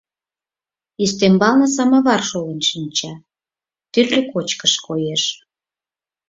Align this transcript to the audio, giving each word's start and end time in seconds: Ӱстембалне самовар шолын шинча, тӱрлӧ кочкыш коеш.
Ӱстембалне 1.03 1.67
самовар 1.75 2.21
шолын 2.29 2.59
шинча, 2.69 3.13
тӱрлӧ 3.91 4.21
кочкыш 4.31 4.73
коеш. 4.85 5.23